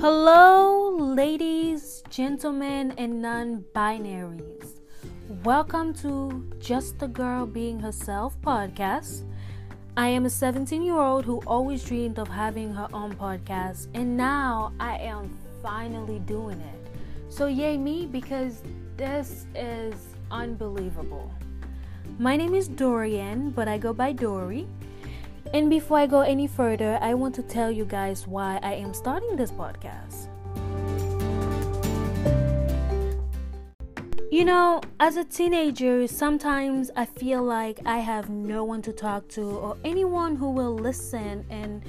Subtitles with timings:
[0.00, 4.78] Hello, ladies, gentlemen, and non binaries.
[5.42, 9.24] Welcome to Just a Girl Being Herself podcast.
[9.96, 14.16] I am a 17 year old who always dreamed of having her own podcast, and
[14.16, 16.90] now I am finally doing it.
[17.28, 18.62] So, yay me, because
[18.96, 21.28] this is unbelievable.
[22.20, 24.68] My name is Dorian, but I go by Dory.
[25.54, 28.92] And before I go any further, I want to tell you guys why I am
[28.92, 30.28] starting this podcast.
[34.30, 39.26] You know, as a teenager, sometimes I feel like I have no one to talk
[39.30, 41.82] to or anyone who will listen and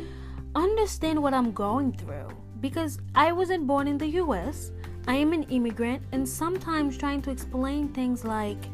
[0.55, 2.29] understand what I'm going through.
[2.61, 4.71] Because I wasn't born in the US,
[5.05, 8.69] I am an immigrant, and sometimes trying to explain things like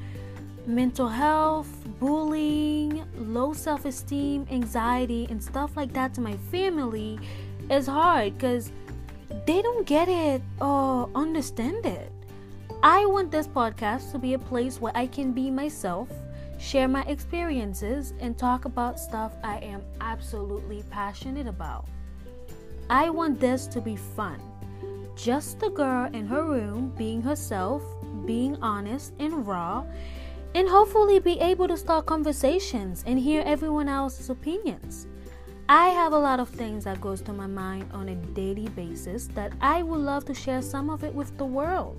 [0.67, 7.19] mental health, bullying, low self esteem, anxiety, and stuff like that to my family
[7.69, 8.71] is hard because
[9.45, 12.11] they don't get it or understand it.
[12.83, 16.09] I want this podcast to be a place where I can be myself,
[16.59, 21.87] share my experiences, and talk about stuff I am absolutely passionate about.
[22.89, 24.39] I want this to be fun.
[25.15, 27.81] Just a girl in her room being herself,
[28.25, 29.83] being honest and raw,
[30.55, 35.05] and hopefully be able to start conversations and hear everyone else's opinions.
[35.67, 39.27] I have a lot of things that goes to my mind on a daily basis
[39.35, 41.97] that I would love to share some of it with the world.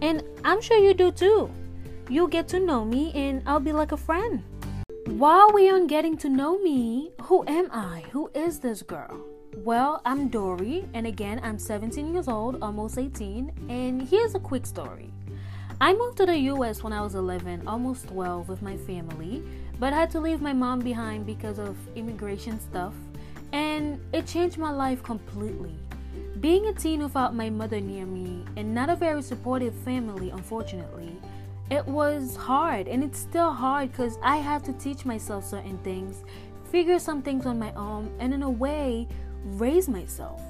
[0.00, 1.50] And I'm sure you do too.
[2.08, 4.42] You'll get to know me and I'll be like a friend.
[5.06, 8.04] While we are getting to know me, who am I?
[8.12, 9.20] Who is this girl?
[9.58, 14.64] Well, I'm Dory, and again, I'm 17 years old, almost 18, and here's a quick
[14.64, 15.12] story.
[15.82, 19.42] I moved to the US when I was 11, almost 12, with my family,
[19.78, 22.92] but I had to leave my mom behind because of immigration stuff,
[23.52, 25.74] and it changed my life completely.
[26.38, 31.16] Being a teen without my mother near me and not a very supportive family, unfortunately,
[31.70, 36.24] it was hard, and it's still hard because I had to teach myself certain things,
[36.70, 39.08] figure some things on my own, and in a way,
[39.44, 40.42] raise myself.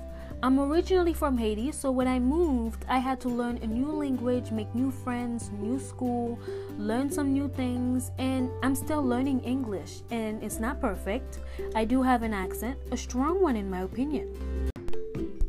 [0.43, 4.51] I'm originally from Haiti, so when I moved, I had to learn a new language,
[4.51, 6.39] make new friends, new school,
[6.79, 10.01] learn some new things, and I'm still learning English.
[10.11, 11.41] And it's not perfect.
[11.75, 14.71] I do have an accent, a strong one in my opinion.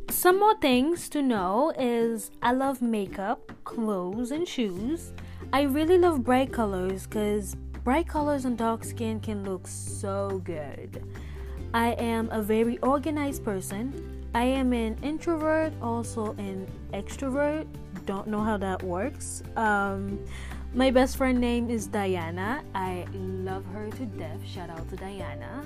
[0.09, 5.13] Some more things to know is I love makeup, clothes, and shoes.
[5.53, 11.01] I really love bright colors because bright colors on dark skin can look so good.
[11.73, 14.10] I am a very organized person.
[14.33, 17.67] I am an introvert, also an extrovert.
[18.05, 19.43] Don't know how that works.
[19.57, 20.19] Um,
[20.73, 22.63] my best friend name is Diana.
[22.73, 24.39] I love her to death.
[24.45, 25.65] Shout out to Diana.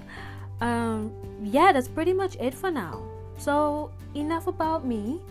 [0.61, 3.03] Um, yeah, that's pretty much it for now.
[3.37, 5.21] So, enough about me,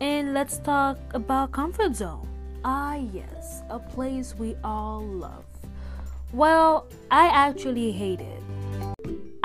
[0.00, 2.28] and let's talk about comfort zone.
[2.66, 5.44] Ah, yes, a place we all love.
[6.32, 8.43] Well, I actually hate it.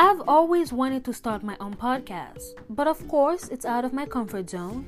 [0.02, 4.06] I've always wanted to start my own podcast, but of course, it's out of my
[4.06, 4.88] comfort zone,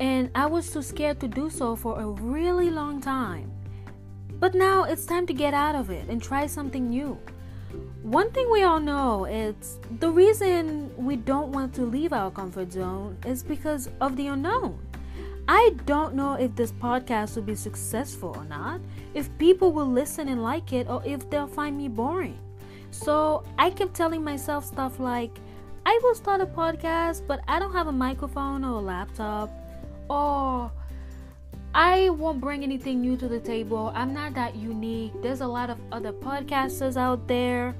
[0.00, 3.52] and I was too scared to do so for a really long time.
[4.40, 7.18] But now it's time to get out of it and try something new.
[8.00, 12.72] One thing we all know is the reason we don't want to leave our comfort
[12.72, 14.78] zone is because of the unknown.
[15.46, 18.80] I don't know if this podcast will be successful or not,
[19.12, 22.38] if people will listen and like it, or if they'll find me boring.
[22.90, 25.38] So I kept telling myself stuff like,
[25.86, 29.50] I will start a podcast, but I don't have a microphone or a laptop.
[30.10, 30.70] Or
[31.74, 33.92] I won't bring anything new to the table.
[33.94, 35.12] I'm not that unique.
[35.22, 37.74] There's a lot of other podcasters out there.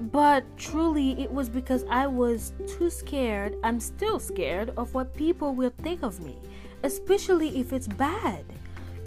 [0.00, 3.56] But truly, it was because I was too scared.
[3.62, 6.36] I'm still scared of what people will think of me,
[6.82, 8.44] especially if it's bad.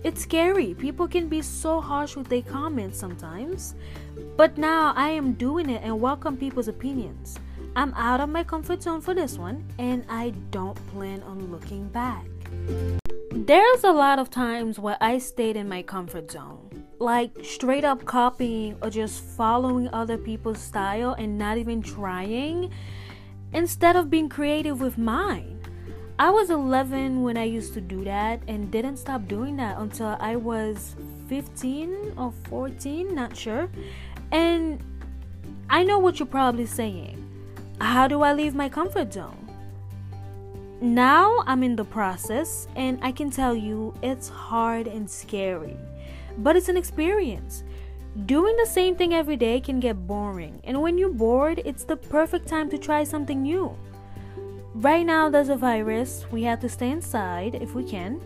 [0.03, 0.73] It's scary.
[0.73, 3.75] People can be so harsh with their comments sometimes.
[4.37, 7.39] But now I am doing it and welcome people's opinions.
[7.75, 11.87] I'm out of my comfort zone for this one and I don't plan on looking
[11.89, 12.25] back.
[13.31, 18.05] There's a lot of times where I stayed in my comfort zone, like straight up
[18.05, 22.71] copying or just following other people's style and not even trying,
[23.51, 25.59] instead of being creative with mine.
[26.17, 30.15] I was 11 when I used to do that and didn't stop doing that until
[30.21, 30.95] I was
[31.27, 33.69] 15 or 14, not sure.
[34.31, 34.81] And
[35.69, 37.21] I know what you're probably saying.
[37.81, 39.37] How do I leave my comfort zone?
[40.79, 45.75] Now I'm in the process, and I can tell you it's hard and scary,
[46.37, 47.63] but it's an experience.
[48.25, 51.97] Doing the same thing every day can get boring, and when you're bored, it's the
[51.97, 53.75] perfect time to try something new.
[54.75, 56.25] Right now there's a virus.
[56.31, 58.21] We have to stay inside if we can.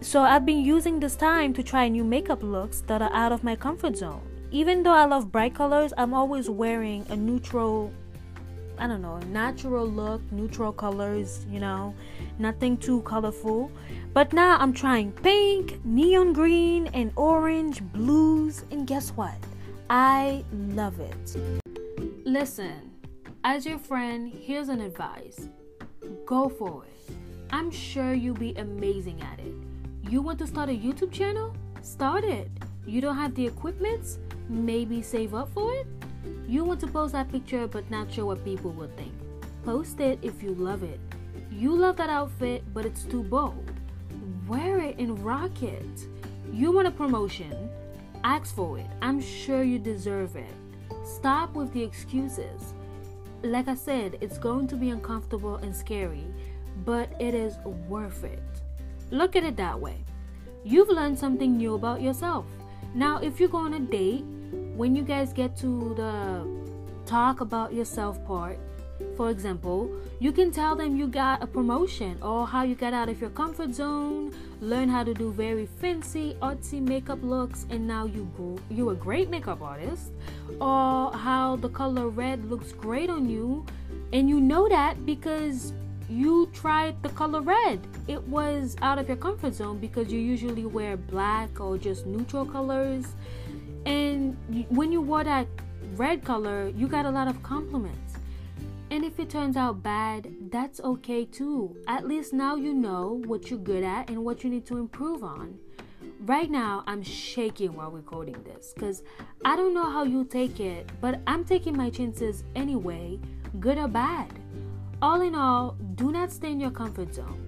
[0.00, 3.44] So I've been using this time to try new makeup looks that are out of
[3.44, 4.22] my comfort zone.
[4.50, 7.92] Even though I love bright colors, I'm always wearing a neutral
[8.78, 11.94] I don't know, natural look, neutral colors, you know,
[12.38, 13.70] nothing too colorful.
[14.12, 19.34] But now I'm trying pink, neon green, and orange, blues, and guess what?
[19.88, 21.36] I love it.
[22.26, 22.90] Listen,
[23.44, 25.48] as your friend, here's an advice
[26.24, 27.14] go for it.
[27.50, 29.54] I'm sure you'll be amazing at it.
[30.10, 31.54] You want to start a YouTube channel?
[31.82, 32.50] Start it.
[32.86, 34.18] You don't have the equipment?
[34.48, 35.86] Maybe save up for it?
[36.48, 39.12] You want to post that picture but not sure what people will think.
[39.64, 41.00] Post it if you love it.
[41.50, 43.72] You love that outfit but it's too bold.
[44.46, 46.06] Wear it and rock it.
[46.52, 47.68] You want a promotion?
[48.22, 48.86] Ask for it.
[49.02, 50.54] I'm sure you deserve it.
[51.04, 52.74] Stop with the excuses.
[53.42, 56.26] Like I said, it's going to be uncomfortable and scary,
[56.84, 57.56] but it is
[57.88, 58.42] worth it.
[59.10, 60.04] Look at it that way.
[60.64, 62.44] You've learned something new about yourself.
[62.94, 64.24] Now, if you go on a date,
[64.74, 66.46] when you guys get to the
[67.06, 68.58] talk about yourself part,
[69.16, 73.08] for example, you can tell them you got a promotion or how you got out
[73.08, 78.06] of your comfort zone, learn how to do very fancy, artsy makeup looks, and now
[78.06, 80.12] you grew, you're a great makeup artist,
[80.60, 83.64] or how the color red looks great on you,
[84.12, 85.72] and you know that because
[86.08, 87.80] you tried the color red.
[88.06, 92.46] It was out of your comfort zone because you usually wear black or just neutral
[92.46, 93.06] colors.
[93.84, 94.36] And
[94.68, 95.48] when you wore that
[95.96, 98.14] red color, you got a lot of compliments.
[98.90, 101.76] And if it turns out bad, that's okay too.
[101.88, 105.24] At least now you know what you're good at and what you need to improve
[105.24, 105.58] on.
[106.20, 109.02] Right now, I'm shaking while recording this because
[109.44, 113.18] I don't know how you take it, but I'm taking my chances anyway,
[113.60, 114.32] good or bad.
[115.02, 117.42] All in all, do not stay in your comfort zone.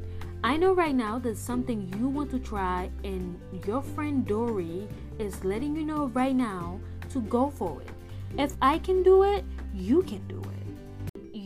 [0.44, 4.86] I know right now there's something you want to try, and your friend Dory
[5.18, 6.78] is letting you know right now
[7.10, 7.90] to go for it.
[8.36, 10.67] If I can do it, you can do it.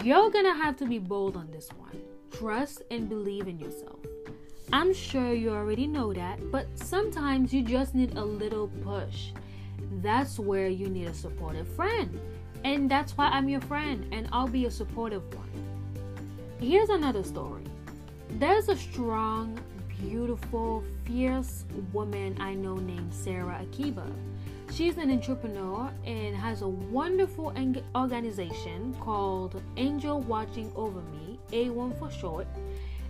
[0.02, 2.02] You're gonna have to be bold on this one.
[2.32, 4.00] Trust and believe in yourself.
[4.72, 9.31] I'm sure you already know that, but sometimes you just need a little push.
[10.00, 12.19] That's where you need a supportive friend.
[12.64, 15.50] And that's why I'm your friend, and I'll be a supportive one.
[16.58, 17.62] Here's another story
[18.40, 19.56] there's a strong,
[20.00, 24.10] beautiful, fierce woman I know named Sarah Akiba.
[24.74, 27.52] She's an entrepreneur and has a wonderful
[27.94, 32.46] organization called Angel Watching Over Me, A1 for short.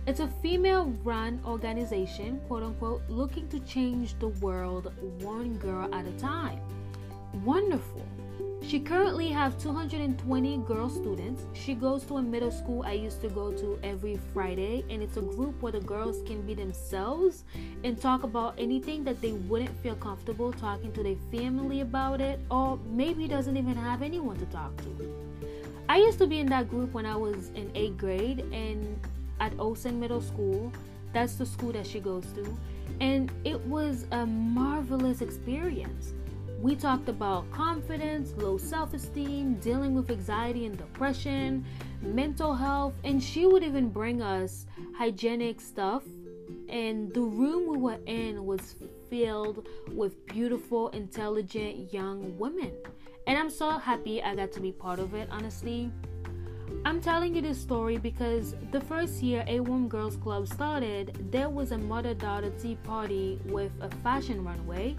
[0.05, 6.05] It's a female run organization, quote unquote, looking to change the world one girl at
[6.05, 6.59] a time.
[7.45, 8.05] Wonderful.
[8.65, 11.43] She currently has 220 girl students.
[11.53, 15.17] She goes to a middle school I used to go to every Friday, and it's
[15.17, 17.43] a group where the girls can be themselves
[17.83, 22.39] and talk about anything that they wouldn't feel comfortable talking to their family about it,
[22.49, 25.13] or maybe doesn't even have anyone to talk to.
[25.89, 28.97] I used to be in that group when I was in eighth grade and
[29.41, 30.71] at Olsen Middle School.
[31.11, 32.57] That's the school that she goes to,
[33.01, 36.13] and it was a marvelous experience
[36.63, 41.65] we talked about confidence, low self esteem, dealing with anxiety and depression,
[42.01, 44.65] mental health, and she would even bring us
[44.97, 46.03] hygienic stuff.
[46.69, 48.75] And the room we were in was
[49.09, 52.71] filled with beautiful, intelligent young women.
[53.27, 55.91] And I'm so happy I got to be part of it, honestly.
[56.85, 61.71] I'm telling you this story because the first year A1 Girls Club started, there was
[61.71, 64.95] a mother daughter tea party with a fashion runway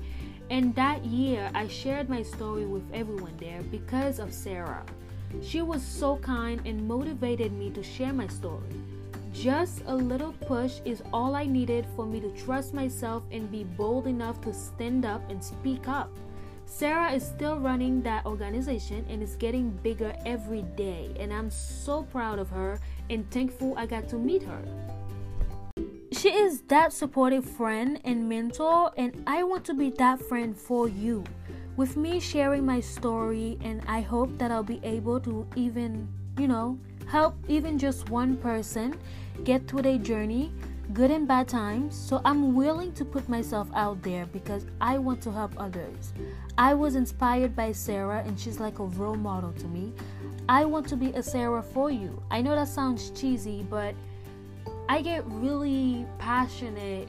[0.50, 4.84] and that year, I shared my story with everyone there because of Sarah.
[5.42, 8.62] She was so kind and motivated me to share my story.
[9.32, 13.64] Just a little push is all I needed for me to trust myself and be
[13.64, 16.10] bold enough to stand up and speak up.
[16.66, 22.04] Sarah is still running that organization and is getting bigger every day, and I'm so
[22.04, 22.78] proud of her
[23.10, 24.62] and thankful I got to meet her.
[26.24, 30.88] She is that supportive friend and mentor, and I want to be that friend for
[30.88, 31.22] you.
[31.76, 36.48] With me sharing my story, and I hope that I'll be able to even, you
[36.48, 38.98] know, help even just one person
[39.44, 40.50] get through their journey,
[40.94, 41.94] good and bad times.
[41.94, 46.14] So I'm willing to put myself out there because I want to help others.
[46.56, 49.92] I was inspired by Sarah, and she's like a role model to me.
[50.48, 52.22] I want to be a Sarah for you.
[52.30, 53.94] I know that sounds cheesy, but
[54.88, 57.08] I get really passionate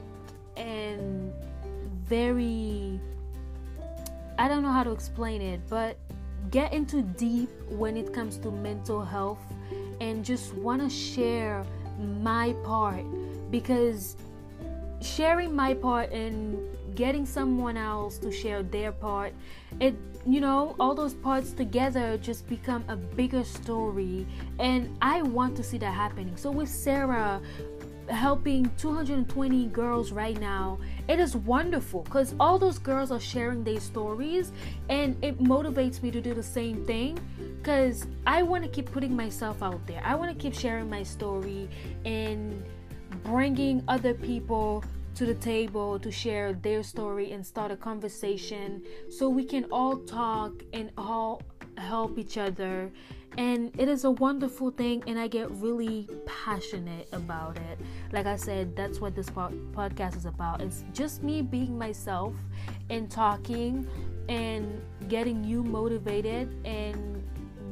[0.56, 1.32] and
[2.04, 3.00] very
[4.38, 5.96] I don't know how to explain it, but
[6.50, 9.40] get into deep when it comes to mental health
[10.00, 11.64] and just want to share
[12.22, 13.04] my part
[13.50, 14.16] because
[15.00, 16.58] sharing my part and
[16.94, 19.32] getting someone else to share their part
[19.80, 19.94] it
[20.26, 24.26] you know all those parts together just become a bigger story.
[24.58, 26.36] And i want to see that happening.
[26.36, 27.40] So with sarah
[28.08, 33.80] helping 220 girls right now it is wonderful because all those girls are sharing their
[33.80, 34.52] stories
[34.88, 37.18] and it motivates me to do the same thing
[37.58, 40.00] because i want to keep putting myself out there.
[40.04, 41.68] I want to keep sharing my story
[42.04, 42.64] and
[43.26, 44.84] bringing other people
[45.16, 49.96] to the table to share their story and start a conversation so we can all
[49.96, 51.42] talk and all
[51.76, 52.92] help each other.
[53.36, 57.78] And it is a wonderful thing and i get really passionate about it.
[58.12, 60.62] Like i said that's what this podcast is about.
[60.62, 62.34] It's just me being myself
[62.88, 63.86] and talking
[64.28, 67.22] and getting you motivated and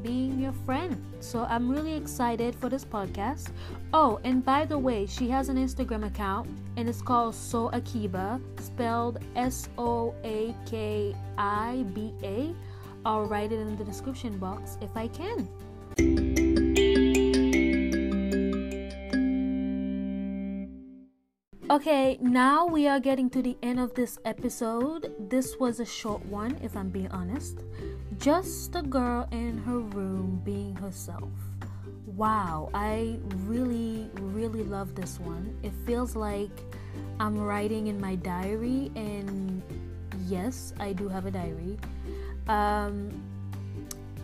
[0.04, 1.02] being your friend.
[1.18, 3.48] So I'm really excited for this podcast.
[3.92, 6.46] Oh, and by the way, she has an Instagram account
[6.76, 12.54] and it's called So Akiba, spelled S O A K I B A.
[13.06, 15.48] I'll write it in the description box if I can.
[21.70, 25.12] Okay, now we are getting to the end of this episode.
[25.18, 27.64] This was a short one, if I'm being honest.
[28.18, 31.30] Just a girl in her room being herself.
[32.06, 35.56] Wow, I really, really love this one.
[35.62, 36.50] It feels like
[37.18, 39.62] I'm writing in my diary, and
[40.26, 41.78] yes, I do have a diary.
[42.46, 43.22] Um,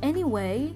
[0.03, 0.73] anyway,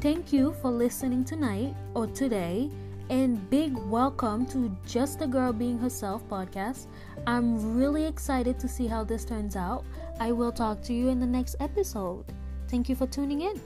[0.00, 2.70] thank you for listening tonight or today
[3.10, 6.86] and big welcome to Just a Girl Being Herself podcast.
[7.26, 9.84] I'm really excited to see how this turns out.
[10.20, 12.26] I will talk to you in the next episode.
[12.68, 13.58] Thank you for tuning in.